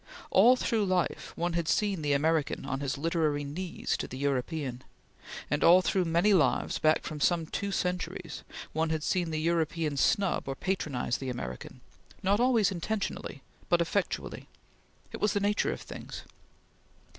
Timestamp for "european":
4.17-4.81, 9.39-9.97